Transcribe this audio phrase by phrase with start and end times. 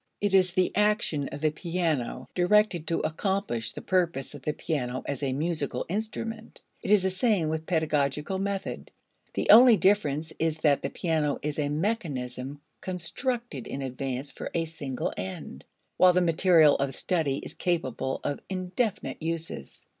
[0.19, 5.03] It is the action of the piano directed to accomplish the purpose of the piano
[5.05, 6.59] as a musical instrument.
[6.81, 8.89] It is the same with "pedagogical" method.
[9.35, 14.65] The only difference is that the piano is a mechanism constructed in advance for a
[14.65, 15.65] single end;
[15.97, 19.85] while the material of study is capable of indefinite uses.